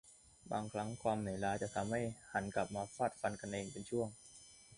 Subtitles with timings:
[0.51, 2.01] บางครั้งความเหนื่อยล้าจะทำให้
[2.31, 4.07] หันกลับมาฟาดฟันกันเองเป็นช่วง